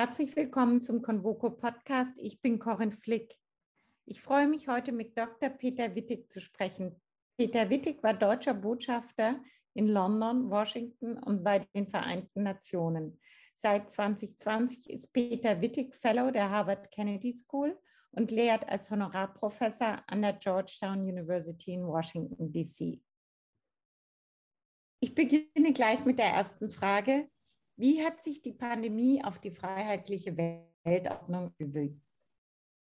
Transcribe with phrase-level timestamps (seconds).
[0.00, 2.14] Herzlich willkommen zum Convoco Podcast.
[2.16, 3.36] Ich bin Corinne Flick.
[4.06, 5.50] Ich freue mich heute mit Dr.
[5.50, 6.98] Peter Wittig zu sprechen.
[7.36, 9.38] Peter Wittig war deutscher Botschafter
[9.74, 13.20] in London, Washington und bei den Vereinten Nationen.
[13.54, 17.78] Seit 2020 ist Peter Wittig Fellow der Harvard Kennedy School
[18.12, 23.02] und lehrt als Honorarprofessor an der Georgetown University in Washington, D.C.
[25.00, 27.28] Ich beginne gleich mit der ersten Frage.
[27.80, 30.36] Wie hat sich die Pandemie auf die freiheitliche
[30.84, 31.98] Weltordnung gewirkt?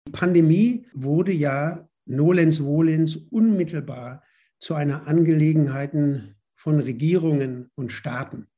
[0.09, 4.25] Die Pandemie wurde ja nolens volens unmittelbar
[4.59, 5.93] zu einer Angelegenheit
[6.57, 8.49] von Regierungen und Staaten.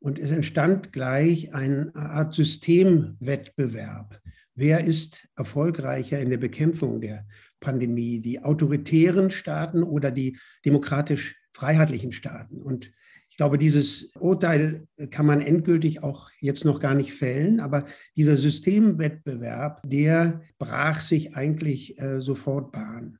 [0.00, 4.20] Und es entstand gleich eine Art Systemwettbewerb.
[4.54, 7.26] Wer ist erfolgreicher in der Bekämpfung der
[7.58, 8.20] Pandemie?
[8.20, 12.60] Die autoritären Staaten oder die demokratisch-freiheitlichen Staaten?
[12.60, 12.92] Und
[13.40, 19.80] glaube, dieses Urteil kann man endgültig auch jetzt noch gar nicht fällen, aber dieser Systemwettbewerb,
[19.86, 23.18] der brach sich eigentlich äh, sofort Bahn.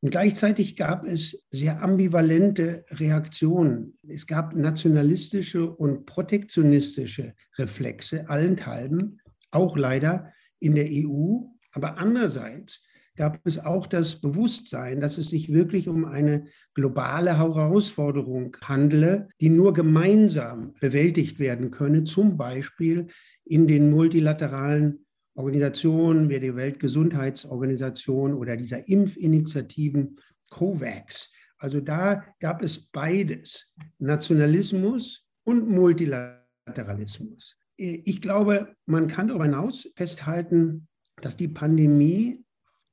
[0.00, 3.96] Und gleichzeitig gab es sehr ambivalente Reaktionen.
[4.06, 9.18] Es gab nationalistische und protektionistische Reflexe, allenthalben,
[9.50, 11.38] auch leider in der EU.
[11.72, 12.82] Aber andererseits
[13.18, 19.50] gab es auch das Bewusstsein, dass es sich wirklich um eine globale Herausforderung handele, die
[19.50, 23.08] nur gemeinsam bewältigt werden könne, zum Beispiel
[23.44, 31.32] in den multilateralen Organisationen wie die Weltgesundheitsorganisation oder dieser Impfinitiativen COVAX.
[31.58, 37.56] Also da gab es beides, Nationalismus und Multilateralismus.
[37.76, 40.86] Ich glaube, man kann darüber hinaus festhalten,
[41.20, 42.44] dass die Pandemie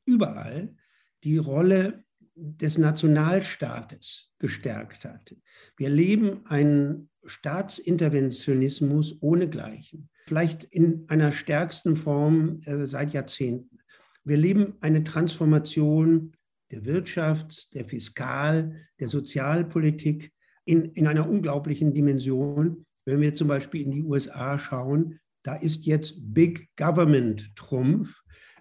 [0.05, 0.75] überall
[1.23, 2.03] die Rolle
[2.35, 5.35] des Nationalstaates gestärkt hat.
[5.77, 13.79] Wir erleben einen Staatsinterventionismus ohnegleichen, vielleicht in einer stärksten Form äh, seit Jahrzehnten.
[14.23, 16.33] Wir erleben eine Transformation
[16.71, 20.33] der Wirtschafts-, der Fiskal-, der Sozialpolitik
[20.65, 22.85] in, in einer unglaublichen Dimension.
[23.05, 28.19] Wenn wir zum Beispiel in die USA schauen, da ist jetzt Big Government Trumpf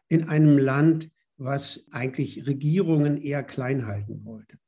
[0.09, 4.59] in einem Land, was eigentlich Regierungen eher klein halten wollte.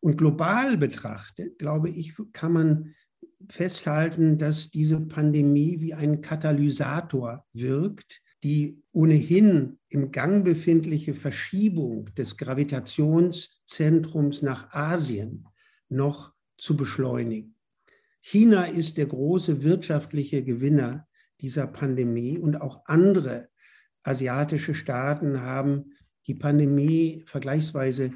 [0.00, 2.94] Und global betrachtet, glaube ich, kann man
[3.48, 12.36] festhalten, dass diese Pandemie wie ein Katalysator wirkt, die ohnehin im Gang befindliche Verschiebung des
[12.36, 15.48] Gravitationszentrums nach Asien
[15.88, 17.56] noch zu beschleunigen.
[18.20, 21.08] China ist der große wirtschaftliche Gewinner
[21.40, 23.48] dieser Pandemie und auch andere
[24.02, 25.94] asiatische Staaten haben
[26.28, 28.12] die Pandemie vergleichsweise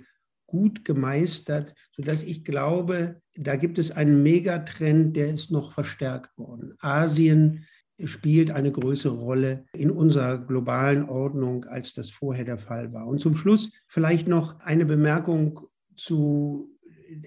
[0.46, 6.74] gut gemeistert, sodass ich glaube, da gibt es einen Megatrend, der ist noch verstärkt worden.
[6.78, 7.64] Asien
[8.04, 13.06] spielt eine größere Rolle in unserer globalen Ordnung, als das vorher der Fall war.
[13.06, 15.60] Und zum Schluss vielleicht noch eine Bemerkung
[15.96, 16.70] zu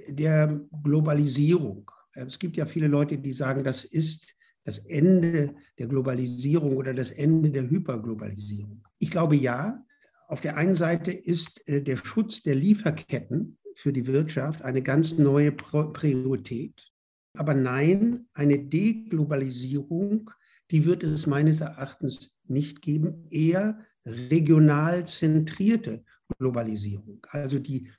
[0.08, 1.90] der Globalisierung.
[2.14, 7.12] Es gibt ja viele Leute, die sagen, das ist das Ende der Globalisierung oder das
[7.12, 8.84] Ende der Hyperglobalisierung.
[9.00, 9.85] Ich glaube ja,
[10.28, 15.18] auf der einen Seite ist äh, der Schutz der Lieferketten für die Wirtschaft eine ganz
[15.18, 16.92] neue Priorität.
[17.38, 20.32] Aber nein, eine Deglobalisierung,
[20.72, 26.04] die wird es meines Erachtens nicht geben, eher regional zentrierte
[26.38, 27.26] Globalisierung.
[27.30, 27.90] Also die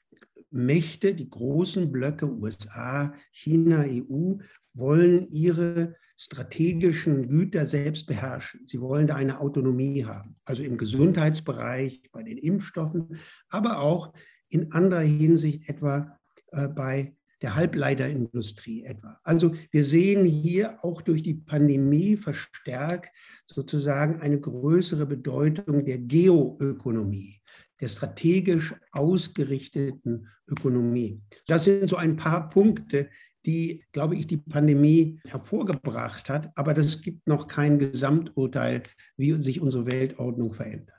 [0.50, 4.34] Mächte, die großen Blöcke USA, China, EU,
[4.74, 8.66] wollen ihre strategischen Güter selbst beherrschen.
[8.66, 13.18] Sie wollen da eine Autonomie haben, also im Gesundheitsbereich, bei den Impfstoffen,
[13.48, 14.12] aber auch
[14.48, 16.18] in anderer Hinsicht etwa
[16.52, 19.20] äh, bei der Halbleiterindustrie etwa.
[19.22, 23.14] Also wir sehen hier auch durch die Pandemie verstärkt
[23.46, 27.40] sozusagen eine größere Bedeutung der Geoökonomie
[27.81, 31.21] der strategisch ausgerichteten Ökonomie.
[31.47, 33.10] Das sind so ein paar Punkte,
[33.45, 36.50] die, glaube ich, die Pandemie hervorgebracht hat.
[36.56, 38.83] Aber das gibt noch kein Gesamturteil,
[39.16, 40.97] wie sich unsere Weltordnung verändert.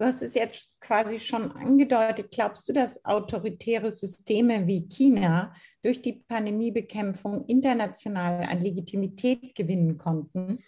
[0.00, 2.30] Du hast es jetzt quasi schon angedeutet.
[2.30, 5.52] Glaubst du, dass autoritäre Systeme wie China
[5.82, 10.58] durch die Pandemiebekämpfung international an Legitimität gewinnen konnten?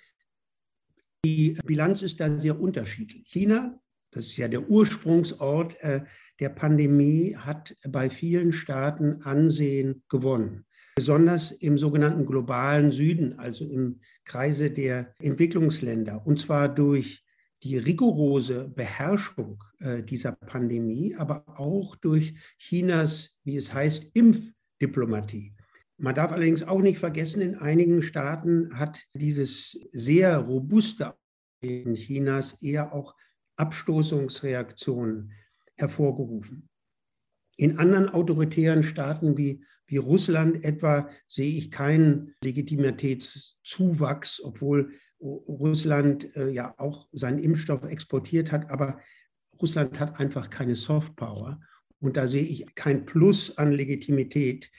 [1.25, 3.29] Die Bilanz ist da sehr unterschiedlich.
[3.29, 3.79] China
[4.11, 6.03] das ist ja der Ursprungsort äh,
[6.41, 10.65] der Pandemie, hat bei vielen Staaten Ansehen gewonnen.
[10.97, 16.27] Besonders im sogenannten globalen Süden, also im Kreise der Entwicklungsländer.
[16.27, 17.25] Und zwar durch
[17.63, 25.55] die rigorose Beherrschung äh, dieser Pandemie, aber auch durch Chinas, wie es heißt, Impfdiplomatie.
[25.99, 31.15] Man darf allerdings auch nicht vergessen, in einigen Staaten hat dieses sehr robuste
[31.61, 33.15] in Chinas eher auch
[33.61, 35.33] Abstoßungsreaktionen
[35.77, 36.69] hervorgerufen.
[37.57, 46.49] In anderen autoritären Staaten wie, wie Russland etwa sehe ich keinen Legitimitätszuwachs, obwohl Russland äh,
[46.49, 48.99] ja auch seinen Impfstoff exportiert hat, aber
[49.61, 51.61] Russland hat einfach keine Softpower
[52.01, 54.71] und da sehe ich kein Plus an Legitimität.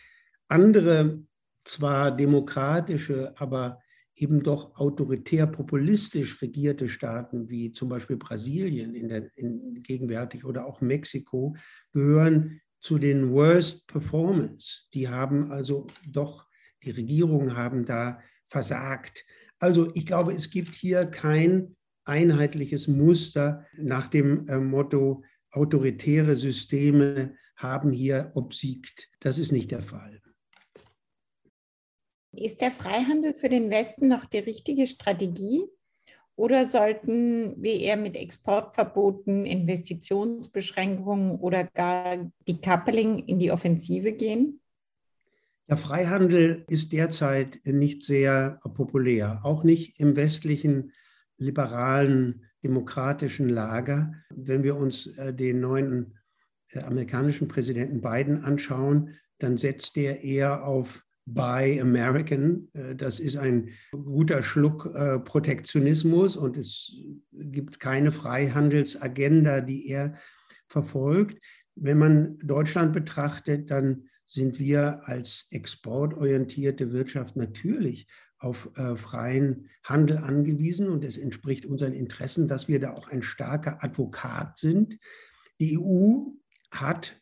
[0.47, 1.23] Andere,
[1.63, 3.79] zwar demokratische, aber
[4.15, 10.65] eben doch autoritär populistisch regierte Staaten wie zum Beispiel Brasilien in der, in, gegenwärtig oder
[10.65, 11.55] auch Mexiko
[11.91, 14.83] gehören zu den Worst Performance.
[14.93, 16.47] Die haben also doch,
[16.83, 19.25] die Regierungen haben da versagt.
[19.59, 27.35] Also ich glaube, es gibt hier kein einheitliches Muster nach dem äh, Motto, autoritäre Systeme
[27.55, 29.09] haben hier obsiegt.
[29.19, 30.21] Das ist nicht der Fall.
[32.33, 35.65] Ist der Freihandel für den Westen noch die richtige Strategie?
[36.35, 44.61] Oder sollten wir eher mit Exportverboten, Investitionsbeschränkungen oder gar Decoupling in die Offensive gehen?
[45.69, 50.91] Der Freihandel ist derzeit nicht sehr populär, auch nicht im westlichen
[51.37, 54.13] liberalen demokratischen Lager.
[54.29, 56.17] Wenn wir uns äh, den neuen
[56.69, 62.69] äh, amerikanischen Präsidenten Biden anschauen, dann setzt er eher auf Buy American.
[62.73, 66.93] Äh, das ist ein guter Schluck äh, Protektionismus und es
[67.31, 70.15] gibt keine Freihandelsagenda, die er
[70.67, 71.41] verfolgt.
[71.75, 78.07] Wenn man Deutschland betrachtet, dann sind wir als exportorientierte Wirtschaft natürlich
[78.39, 83.21] auf äh, freien Handel angewiesen und es entspricht unseren Interessen, dass wir da auch ein
[83.21, 84.97] starker Advokat sind.
[85.59, 86.31] Die EU
[86.71, 87.20] hat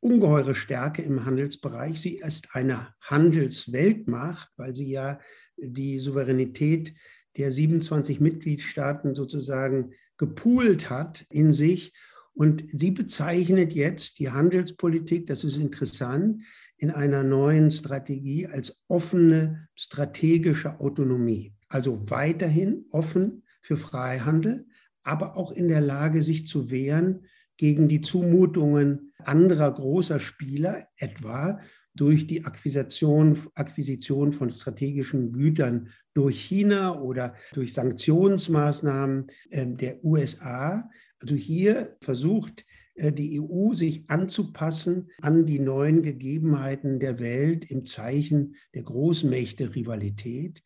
[0.00, 2.00] ungeheure Stärke im Handelsbereich.
[2.00, 5.20] Sie ist eine Handelsweltmacht, weil sie ja
[5.56, 6.94] die Souveränität
[7.36, 11.92] der 27 Mitgliedstaaten sozusagen gepoolt hat in sich.
[12.32, 16.42] Und sie bezeichnet jetzt die Handelspolitik, das ist interessant,
[16.76, 21.54] in einer neuen Strategie als offene strategische Autonomie.
[21.68, 24.66] Also weiterhin offen für Freihandel,
[25.02, 27.26] aber auch in der Lage, sich zu wehren
[27.60, 31.60] gegen die Zumutungen anderer großer Spieler, etwa
[31.94, 40.88] durch die Akquisition, Akquisition von strategischen Gütern durch China oder durch Sanktionsmaßnahmen ähm, der USA.
[41.20, 42.64] Also hier versucht
[42.94, 50.62] äh, die EU sich anzupassen an die neuen Gegebenheiten der Welt im Zeichen der Großmächte-Rivalität.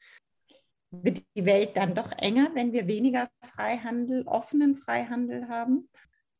[0.93, 5.89] Wird die Welt dann doch enger, wenn wir weniger Freihandel, offenen Freihandel haben?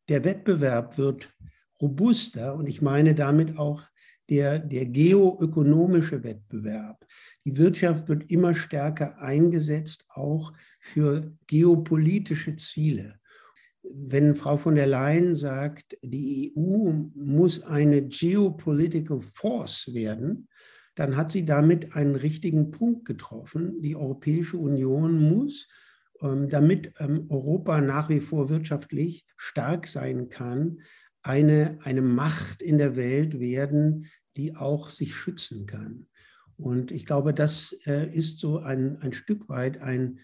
[0.09, 1.33] Der Wettbewerb wird
[1.81, 3.83] robuster und ich meine damit auch
[4.31, 7.05] der, der geoökonomische Wettbewerb.
[7.45, 13.19] Die Wirtschaft wird immer stärker eingesetzt, auch für geopolitische Ziele.
[13.83, 20.49] Wenn Frau von der Leyen sagt, die EU muss eine geopolitical force werden,
[20.95, 23.83] dann hat sie damit einen richtigen Punkt getroffen.
[23.83, 25.69] Die Europäische Union muss
[26.49, 30.81] damit ähm, Europa nach wie vor wirtschaftlich stark sein kann,
[31.23, 36.07] eine, eine Macht in der Welt werden, die auch sich schützen kann.
[36.57, 40.21] Und ich glaube, das äh, ist so ein, ein Stück weit ein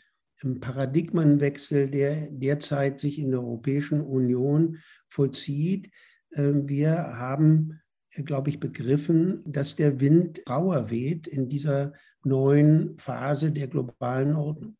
[0.60, 4.78] Paradigmenwechsel, der derzeit sich in der Europäischen Union
[5.08, 5.90] vollzieht.
[6.32, 7.80] Ähm, wir haben,
[8.12, 11.92] äh, glaube ich, begriffen, dass der Wind rauer weht in dieser
[12.24, 14.76] neuen Phase der globalen Ordnung.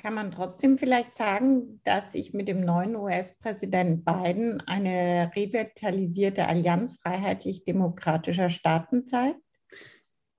[0.00, 7.00] Kann man trotzdem vielleicht sagen, dass sich mit dem neuen US-Präsident Biden eine revitalisierte Allianz
[7.00, 9.40] freiheitlich-demokratischer Staaten zeigt?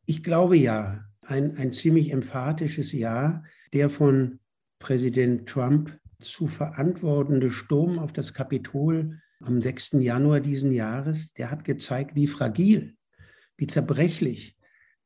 [0.05, 1.03] Ich glaube ja.
[1.27, 3.43] Ein, ein ziemlich emphatisches Ja.
[3.73, 4.39] Der von
[4.79, 9.91] Präsident Trump zu verantwortende Sturm auf das Kapitol am 6.
[9.99, 12.95] Januar diesen Jahres, der hat gezeigt, wie fragil,
[13.57, 14.57] wie zerbrechlich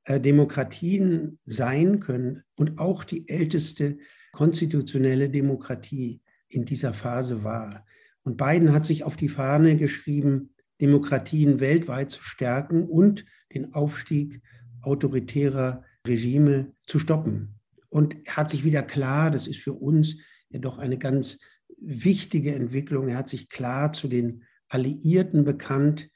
[0.06, 3.98] äh, Demokratien sein können und auch die älteste
[4.34, 7.86] konstitutionelle Demokratie in dieser Phase war.
[8.24, 14.42] Und Biden hat sich auf die Fahne geschrieben, Demokratien weltweit zu stärken und den Aufstieg
[14.82, 17.60] autoritärer Regime zu stoppen.
[17.90, 20.18] Und er hat sich wieder klar, das ist für uns
[20.50, 21.40] ja doch eine ganz
[21.78, 26.10] wichtige Entwicklung, er hat sich klar zu den Alliierten bekannt,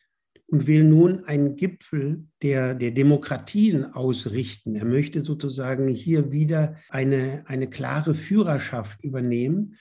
[0.48, 4.76] und will nun einen Gipfel der, der Demokratien ausrichten.
[4.76, 9.76] Er möchte sozusagen hier wieder eine, eine klare Führerschaft übernehmen.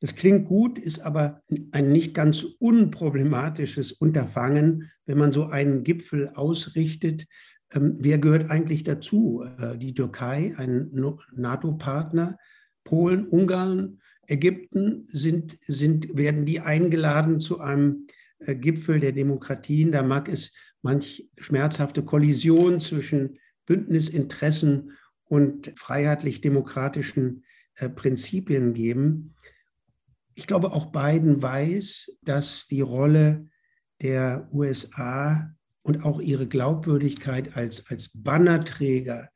[0.00, 6.30] Das klingt gut, ist aber ein nicht ganz unproblematisches Unterfangen, wenn man so einen Gipfel
[6.34, 7.26] ausrichtet
[7.72, 9.44] ähm, wer gehört eigentlich dazu?
[9.58, 10.90] Äh, die Türkei, ein
[11.34, 12.38] NATO-Partner,
[12.84, 18.06] Polen, Ungarn, Ägypten sind, sind, werden die eingeladen zu einem
[18.46, 19.92] Gipfel der Demokratien.
[19.92, 24.92] Da mag es manch schmerzhafte Kollision zwischen Bündnisinteressen
[25.24, 27.44] und freiheitlich-demokratischen
[27.76, 29.34] äh, Prinzipien geben.
[30.34, 33.48] Ich glaube, auch Biden weiß, dass die Rolle
[34.00, 39.28] der USA und auch ihre Glaubwürdigkeit als, als Bannerträger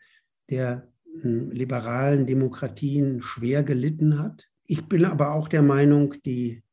[0.50, 0.88] der
[1.20, 4.49] hm, liberalen Demokratien schwer gelitten hat.
[4.66, 6.63] Ich bin aber auch der Meinung, die, äh,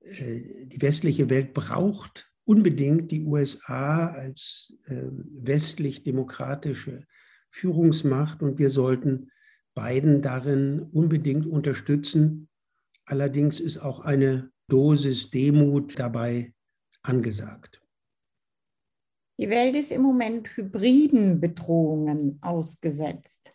[0.00, 7.04] die westliche Welt braucht unbedingt die USA als äh, westlich-demokratische
[7.50, 9.30] Führungsmacht und wir sollten
[9.74, 12.48] Biden darin unbedingt unterstützen.
[13.04, 16.54] Allerdings ist auch eine Dosis Demut dabei
[17.02, 17.82] angesagt.
[19.38, 23.52] Die Welt ist im Moment hybriden Bedrohungen ausgesetzt.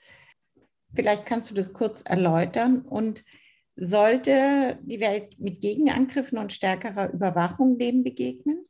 [0.93, 2.83] Vielleicht kannst du das kurz erläutern.
[2.83, 3.23] Und
[3.75, 8.65] sollte die Welt mit Gegenangriffen und stärkerer Überwachung dem begegnen?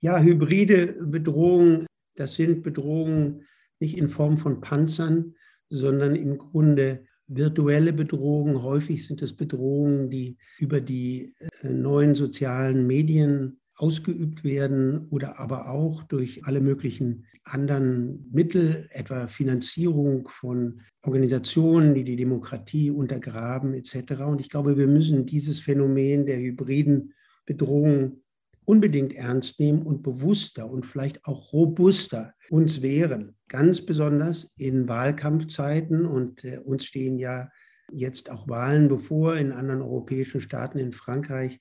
[0.00, 3.46] Ja, hybride Bedrohungen, das sind Bedrohungen
[3.80, 5.34] nicht in Form von Panzern,
[5.68, 8.62] sondern im Grunde virtuelle Bedrohungen.
[8.62, 15.68] Häufig sind es Bedrohungen, die über die äh, neuen sozialen Medien ausgeübt werden oder aber
[15.68, 24.22] auch durch alle möglichen anderen Mittel, etwa Finanzierung von Organisationen, die die Demokratie untergraben etc.
[24.22, 27.14] Und ich glaube, wir müssen dieses Phänomen der hybriden
[27.46, 28.22] Bedrohung
[28.64, 33.36] unbedingt ernst nehmen und bewusster und vielleicht auch robuster uns wehren.
[33.48, 37.50] Ganz besonders in Wahlkampfzeiten und äh, uns stehen ja
[37.92, 41.60] jetzt auch Wahlen bevor in anderen europäischen Staaten, in Frankreich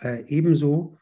[0.00, 0.98] äh, ebenso.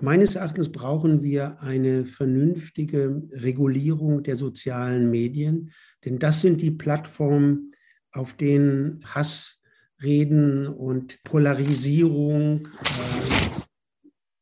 [0.00, 5.70] Meines Erachtens brauchen wir eine vernünftige Regulierung der sozialen Medien,
[6.04, 7.72] denn das sind die Plattformen,
[8.10, 12.68] auf denen Hassreden und Polarisierung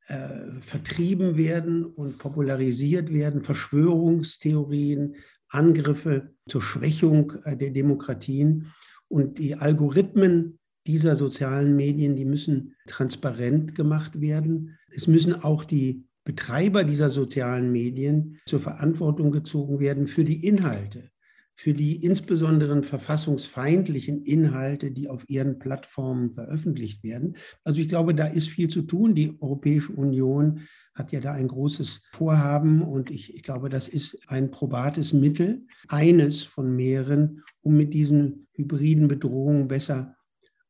[0.08, 5.16] äh, äh, vertrieben werden und popularisiert werden, Verschwörungstheorien,
[5.48, 8.72] Angriffe zur Schwächung äh, der Demokratien.
[9.08, 14.78] Und die Algorithmen dieser sozialen Medien, die müssen transparent gemacht werden.
[14.90, 21.10] Es müssen auch die Betreiber dieser sozialen Medien zur Verantwortung gezogen werden für die Inhalte,
[21.56, 27.36] für die insbesondere verfassungsfeindlichen Inhalte, die auf ihren Plattformen veröffentlicht werden.
[27.64, 29.14] Also ich glaube, da ist viel zu tun.
[29.14, 30.60] Die Europäische Union
[30.94, 35.66] hat ja da ein großes Vorhaben und ich, ich glaube, das ist ein probates Mittel,
[35.88, 40.16] eines von mehreren, um mit diesen hybriden Bedrohungen besser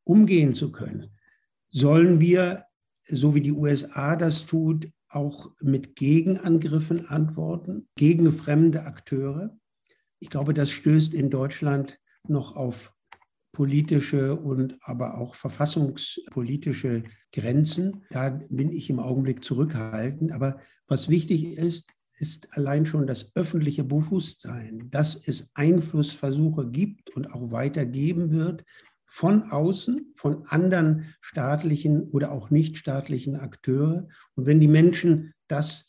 [0.03, 1.11] umgehen zu können,
[1.69, 2.65] sollen wir,
[3.07, 9.55] so wie die USA das tut, auch mit Gegenangriffen antworten, gegen fremde Akteure.
[10.19, 12.93] Ich glaube, das stößt in Deutschland noch auf
[13.51, 18.03] politische und aber auch verfassungspolitische Grenzen.
[18.09, 20.31] Da bin ich im Augenblick zurückhaltend.
[20.31, 27.31] Aber was wichtig ist, ist allein schon das öffentliche Bewusstsein, dass es Einflussversuche gibt und
[27.31, 28.63] auch weiter geben wird,
[29.13, 34.07] von außen, von anderen staatlichen oder auch nichtstaatlichen Akteure.
[34.33, 35.87] Und wenn die Menschen das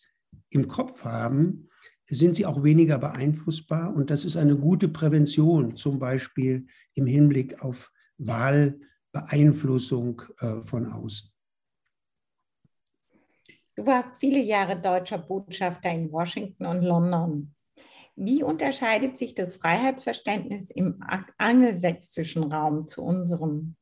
[0.51, 1.71] im Kopf haben,
[2.07, 3.97] sind sie auch weniger beeinflussbar.
[3.97, 11.31] Und das ist eine gute Prävention, zum Beispiel im Hinblick auf Wahlbeeinflussung äh, von außen.
[13.75, 17.54] Du warst viele Jahre deutscher Botschafter in Washington und London.
[18.17, 21.03] Wie unterscheidet sich das Freiheitsverständnis im
[21.39, 23.75] angelsächsischen Raum zu unserem?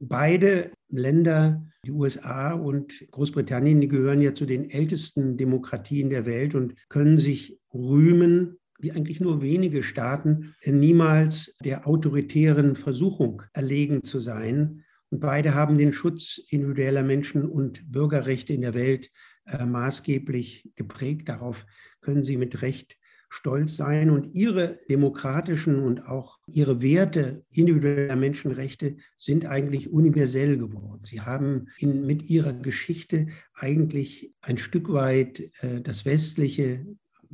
[0.00, 6.54] Beide Länder, die USA und Großbritannien, die gehören ja zu den ältesten Demokratien der Welt
[6.54, 14.18] und können sich rühmen, wie eigentlich nur wenige Staaten, niemals der autoritären Versuchung erlegen zu
[14.18, 14.84] sein.
[15.10, 19.10] Und beide haben den Schutz individueller Menschen und Bürgerrechte in der Welt
[19.46, 21.28] äh, maßgeblich geprägt.
[21.28, 21.66] Darauf
[22.00, 22.98] können Sie mit Recht
[23.32, 31.00] stolz sein und ihre demokratischen und auch ihre Werte individueller Menschenrechte sind eigentlich universell geworden.
[31.04, 36.84] Sie haben in, mit ihrer Geschichte eigentlich ein Stück weit äh, das westliche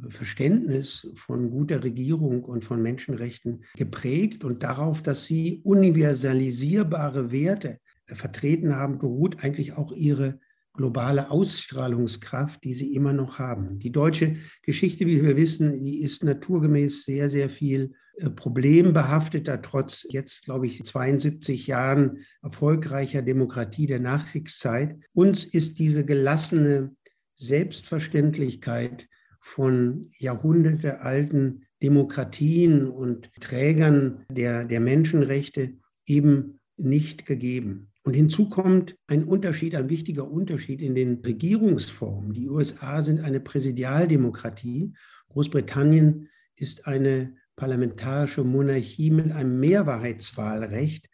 [0.08, 8.14] Verständnis von guter Regierung und von Menschenrechten geprägt und darauf, dass sie universalisierbare Werte äh,
[8.14, 10.38] vertreten haben, beruht eigentlich auch ihre
[10.74, 13.78] globale Ausstrahlungskraft, die sie immer noch haben.
[13.78, 20.06] Die deutsche Geschichte, wie wir wissen, die ist naturgemäß sehr, sehr viel äh, problembehafteter, trotz
[20.10, 24.96] jetzt, glaube ich, 72 Jahren erfolgreicher Demokratie der Nachkriegszeit.
[25.12, 26.94] Uns ist diese gelassene
[27.36, 29.08] Selbstverständlichkeit
[29.40, 35.74] von jahrhundertealten Demokratien und Trägern der, der Menschenrechte
[36.06, 37.92] eben nicht gegeben.
[38.08, 42.32] Und hinzu kommt ein Unterschied, ein wichtiger Unterschied in den Regierungsformen.
[42.32, 44.94] Die USA sind eine Präsidialdemokratie,
[45.28, 51.06] Großbritannien ist eine parlamentarische Monarchie mit einem Mehrwahrheitswahlrecht.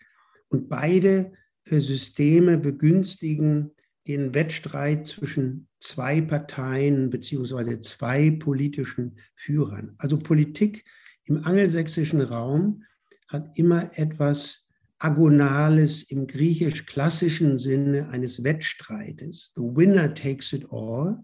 [0.46, 1.32] Und beide
[1.64, 3.72] äh, Systeme begünstigen
[4.06, 9.96] den Wettstreit zwischen zwei Parteien beziehungsweise zwei politischen Führern.
[9.98, 10.84] Also Politik
[11.24, 12.84] im angelsächsischen Raum
[13.26, 14.63] hat immer etwas
[15.04, 19.52] Agonales im griechisch-klassischen Sinne eines Wettstreites.
[19.54, 21.18] The winner takes it all.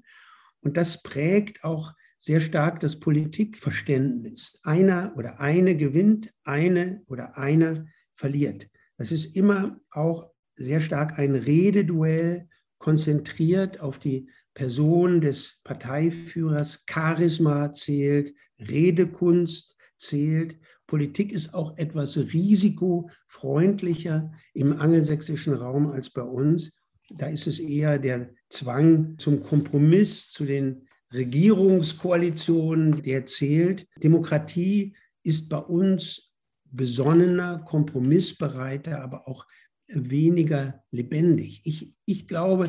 [0.60, 4.60] Und das prägt auch sehr stark das Politikverständnis.
[4.64, 8.68] Einer oder eine gewinnt, eine oder einer verliert.
[8.99, 16.84] Das ist immer auch sehr stark ein Rededuell konzentriert auf die Person des Parteiführers.
[16.87, 20.58] Charisma zählt, Redekunst zählt.
[20.90, 26.73] Politik ist auch etwas risikofreundlicher im angelsächsischen Raum als bei uns.
[27.11, 33.87] Da ist es eher der Zwang zum Kompromiss, zu den Regierungskoalitionen, der zählt.
[34.02, 36.32] Demokratie ist bei uns
[36.64, 39.47] besonnener, kompromissbereiter, aber auch
[39.87, 41.61] weniger lebendig.
[41.62, 42.68] Ich, ich glaube,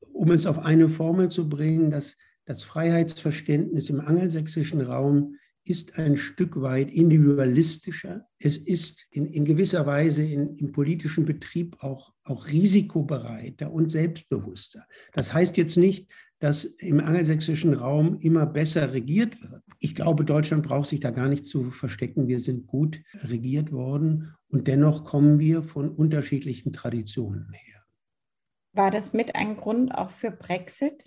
[0.00, 5.34] um es auf eine Formel zu bringen, dass das Freiheitsverständnis im angelsächsischen Raum
[5.68, 8.26] ist ein Stück weit individualistischer.
[8.38, 14.86] Es ist in, in gewisser Weise in, im politischen Betrieb auch, auch risikobereiter und selbstbewusster.
[15.12, 16.08] Das heißt jetzt nicht,
[16.38, 19.62] dass im angelsächsischen Raum immer besser regiert wird.
[19.80, 22.28] Ich glaube, Deutschland braucht sich da gar nicht zu verstecken.
[22.28, 27.82] Wir sind gut regiert worden und dennoch kommen wir von unterschiedlichen Traditionen her.
[28.72, 31.04] War das mit ein Grund auch für Brexit?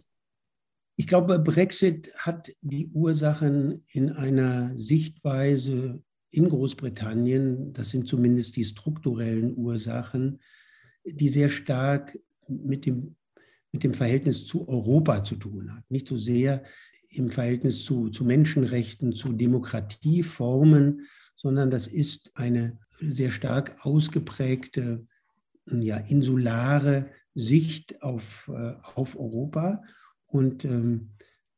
[0.96, 8.64] Ich glaube, Brexit hat die Ursachen in einer Sichtweise in Großbritannien, das sind zumindest die
[8.64, 10.40] strukturellen Ursachen,
[11.04, 13.16] die sehr stark mit dem
[13.72, 15.90] mit dem Verhältnis zu Europa zu tun hat.
[15.90, 16.64] Nicht so sehr
[17.10, 25.08] im Verhältnis zu, zu Menschenrechten, zu Demokratieformen, sondern das ist eine sehr stark ausgeprägte,
[25.66, 29.82] ja, insulare Sicht auf, äh, auf Europa.
[30.32, 31.12] Und ähm,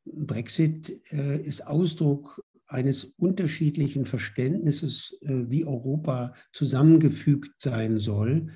[0.04, 8.50] Brexit äh, ist Ausdruck eines unterschiedlichen Verständnisses, äh, wie Europa zusammengefügt sein soll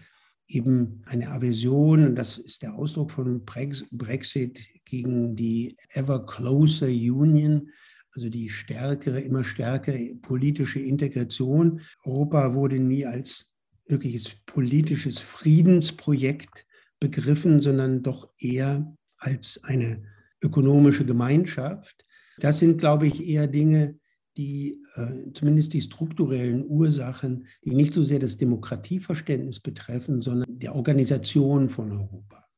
[0.49, 7.71] eben eine Aversion, und das ist der Ausdruck von Brexit gegen die ever closer Union,
[8.13, 11.83] also die stärkere, immer stärkere politische Integration.
[12.05, 13.55] Europa wurde nie als
[13.87, 16.67] wirkliches politisches Friedensprojekt
[16.99, 20.03] begriffen, sondern doch eher als eine
[20.43, 22.05] ökonomische Gemeinschaft.
[22.39, 23.99] Das sind, glaube ich, eher Dinge,
[24.37, 30.69] die äh, zumindest die strukturellen Ursachen, die nicht so sehr das Demokratieverständnis betreffen, sondern die
[30.69, 32.49] Organisation von Europa.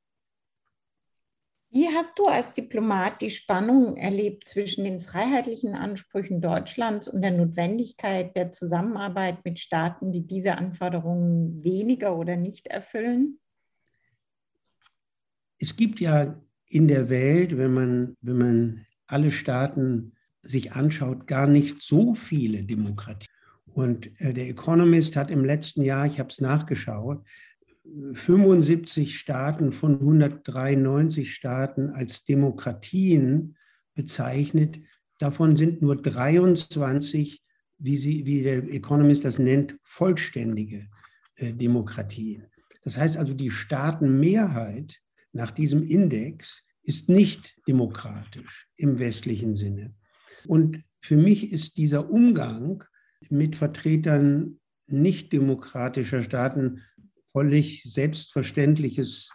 [1.73, 7.31] Wie hast du als Diplomat die Spannung erlebt zwischen den freiheitlichen Ansprüchen Deutschlands und der
[7.31, 13.39] Notwendigkeit der Zusammenarbeit mit Staaten, die diese Anforderungen weniger oder nicht erfüllen?
[15.59, 21.47] Es gibt ja in der Welt, wenn man, wenn man alle Staaten sich anschaut, gar
[21.47, 23.29] nicht so viele Demokratien.
[23.67, 27.25] Und äh, der Economist hat im letzten Jahr, ich habe es nachgeschaut,
[28.13, 33.57] 75 Staaten von 193 Staaten als Demokratien
[33.95, 34.79] bezeichnet.
[35.19, 37.43] Davon sind nur 23,
[37.79, 40.89] wie, sie, wie der Economist das nennt, vollständige
[41.35, 42.47] äh, Demokratien.
[42.83, 45.01] Das heißt also, die Staatenmehrheit
[45.33, 49.95] nach diesem Index ist nicht demokratisch im westlichen Sinne.
[50.47, 52.85] Und für mich ist dieser Umgang
[53.29, 56.83] mit Vertretern nicht demokratischer Staaten
[57.33, 59.31] völlig selbstverständliches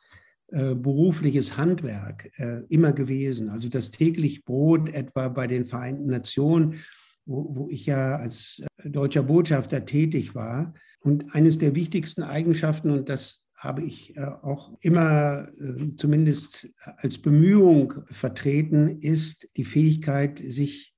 [0.49, 3.49] äh, berufliches Handwerk äh, immer gewesen.
[3.49, 6.81] Also das täglich Brot etwa bei den Vereinten Nationen,
[7.25, 10.73] wo, wo ich ja als äh, deutscher Botschafter tätig war.
[10.99, 17.17] Und eines der wichtigsten Eigenschaften, und das habe ich äh, auch immer äh, zumindest als
[17.17, 20.93] Bemühung vertreten, ist die Fähigkeit, sich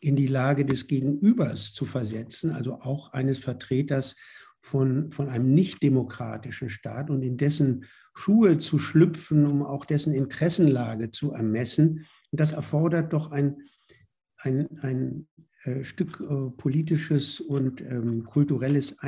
[0.00, 4.16] in die Lage des Gegenübers zu versetzen, also auch eines Vertreters
[4.60, 11.10] von, von einem nicht-demokratischen Staat und in dessen Schuhe zu schlüpfen, um auch dessen Interessenlage
[11.10, 12.06] zu ermessen.
[12.30, 13.56] Und das erfordert doch ein,
[14.38, 15.26] ein, ein
[15.64, 18.98] äh, Stück äh, politisches und ähm, kulturelles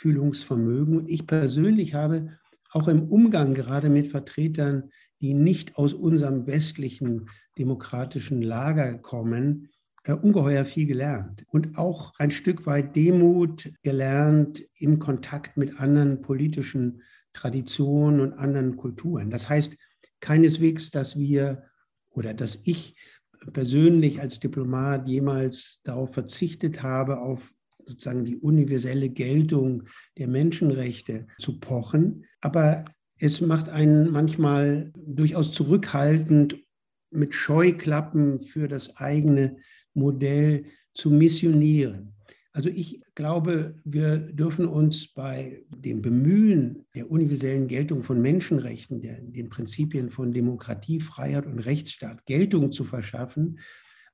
[0.00, 0.96] Einfühlungsvermögen.
[0.96, 2.38] Und ich persönlich habe
[2.72, 9.68] auch im Umgang gerade mit Vertretern, die nicht aus unserem westlichen demokratischen Lager kommen,
[10.04, 16.22] äh, ungeheuer viel gelernt und auch ein Stück weit Demut gelernt im Kontakt mit anderen
[16.22, 17.02] politischen
[17.34, 19.30] Traditionen und anderen Kulturen.
[19.30, 19.76] Das heißt
[20.20, 21.64] keineswegs, dass wir
[22.08, 22.96] oder dass ich
[23.52, 27.52] persönlich als Diplomat jemals darauf verzichtet habe, auf
[27.90, 29.84] sozusagen die universelle Geltung
[30.16, 32.24] der Menschenrechte zu pochen.
[32.40, 32.84] Aber
[33.18, 36.56] es macht einen manchmal durchaus zurückhaltend,
[37.12, 39.56] mit Scheuklappen für das eigene
[39.94, 42.14] Modell zu missionieren.
[42.52, 49.20] Also ich glaube, wir dürfen uns bei dem Bemühen der universellen Geltung von Menschenrechten, der,
[49.20, 53.58] den Prinzipien von Demokratie, Freiheit und Rechtsstaat Geltung zu verschaffen,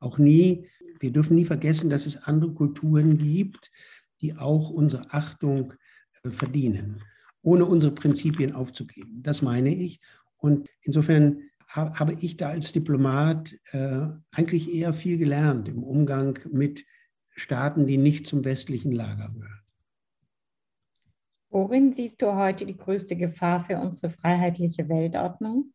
[0.01, 0.69] auch nie,
[1.01, 3.71] wir dürfen nie vergessen, dass es andere Kulturen gibt,
[4.21, 5.75] die auch unsere Achtung
[6.23, 7.03] äh, verdienen,
[7.43, 9.23] ohne unsere Prinzipien aufzugeben.
[9.23, 10.01] Das meine ich.
[10.39, 16.85] Und insofern habe ich da als Diplomat äh, eigentlich eher viel gelernt im Umgang mit
[17.35, 19.61] Staaten, die nicht zum westlichen Lager gehören.
[21.51, 25.73] Worin siehst du heute die größte Gefahr für unsere freiheitliche Weltordnung?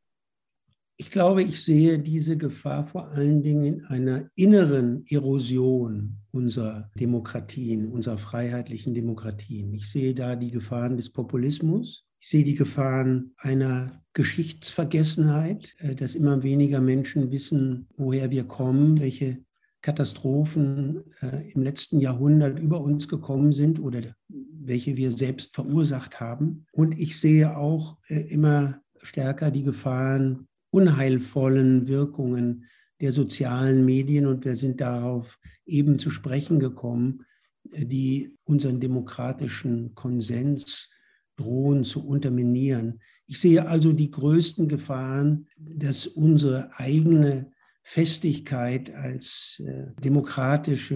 [1.01, 7.87] Ich glaube, ich sehe diese Gefahr vor allen Dingen in einer inneren Erosion unserer Demokratien,
[7.87, 9.73] unserer freiheitlichen Demokratien.
[9.73, 12.05] Ich sehe da die Gefahren des Populismus.
[12.19, 18.99] Ich sehe die Gefahren einer Geschichtsvergessenheit, äh, dass immer weniger Menschen wissen, woher wir kommen,
[18.99, 19.43] welche
[19.81, 26.67] Katastrophen äh, im letzten Jahrhundert über uns gekommen sind oder welche wir selbst verursacht haben.
[26.71, 32.65] Und ich sehe auch äh, immer stärker die Gefahren unheilvollen Wirkungen
[32.99, 37.25] der sozialen Medien und wir sind darauf eben zu sprechen gekommen,
[37.63, 40.89] die unseren demokratischen Konsens
[41.35, 43.01] drohen zu unterminieren.
[43.27, 47.51] Ich sehe also die größten Gefahren, dass unsere eigene
[47.83, 50.95] Festigkeit als äh, demokratische,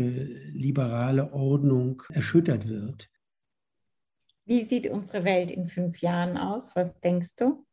[0.52, 3.10] liberale Ordnung erschüttert wird.
[4.46, 6.76] Wie sieht unsere Welt in fünf Jahren aus?
[6.76, 7.66] Was denkst du?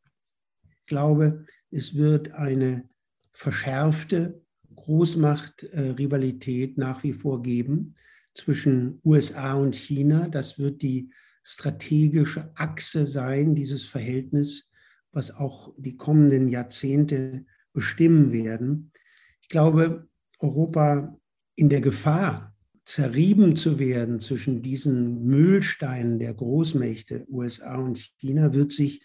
[0.92, 2.86] Ich glaube, es wird eine
[3.32, 4.42] verschärfte
[4.76, 7.94] Großmachtrivalität nach wie vor geben
[8.34, 10.28] zwischen USA und China.
[10.28, 11.08] Das wird die
[11.42, 14.68] strategische Achse sein, dieses Verhältnis,
[15.12, 18.92] was auch die kommenden Jahrzehnte bestimmen werden.
[19.40, 21.18] Ich glaube, Europa
[21.56, 28.72] in der Gefahr, zerrieben zu werden zwischen diesen Mühlsteinen der Großmächte USA und China, wird
[28.72, 29.02] sich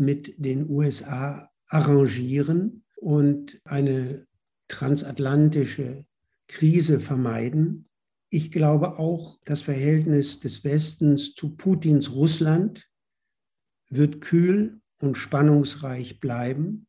[0.00, 4.26] mit den USA arrangieren und eine
[4.68, 6.06] transatlantische
[6.48, 7.88] Krise vermeiden.
[8.30, 12.88] Ich glaube auch, das Verhältnis des Westens zu Putins Russland
[13.88, 16.86] wird kühl und spannungsreich bleiben.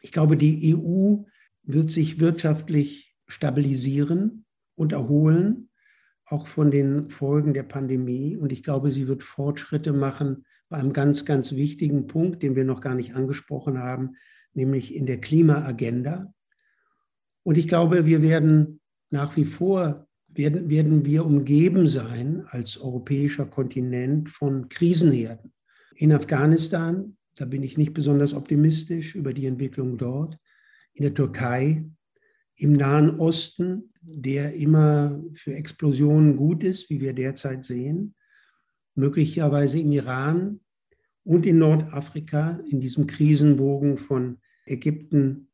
[0.00, 1.24] Ich glaube, die EU
[1.62, 4.44] wird sich wirtschaftlich stabilisieren
[4.76, 5.70] und erholen,
[6.26, 8.36] auch von den Folgen der Pandemie.
[8.36, 12.64] Und ich glaube, sie wird Fortschritte machen bei einem ganz, ganz wichtigen Punkt, den wir
[12.64, 14.16] noch gar nicht angesprochen haben,
[14.54, 16.32] nämlich in der Klimaagenda.
[17.42, 23.46] Und ich glaube, wir werden nach wie vor, werden, werden wir umgeben sein als europäischer
[23.46, 25.52] Kontinent von Krisenherden.
[25.96, 30.38] In Afghanistan, da bin ich nicht besonders optimistisch über die Entwicklung dort.
[30.94, 31.84] In der Türkei,
[32.56, 38.14] im Nahen Osten, der immer für Explosionen gut ist, wie wir derzeit sehen
[38.94, 40.60] möglicherweise im Iran
[41.24, 45.50] und in Nordafrika, in diesem Krisenbogen von Ägypten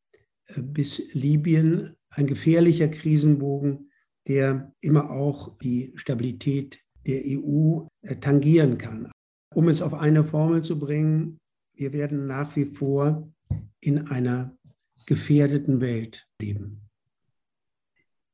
[0.47, 3.89] äh, bis Libyen, ein gefährlicher Krisenbogen,
[4.27, 9.11] der immer auch die Stabilität der EU äh, tangieren kann.
[9.53, 11.39] Um es auf eine Formel zu bringen,
[11.73, 13.31] wir werden nach wie vor
[13.79, 14.57] in einer
[15.05, 16.81] gefährdeten Welt leben.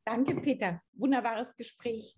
[0.06, 0.82] Danke, Peter.
[0.94, 2.18] Wunderbares Gespräch.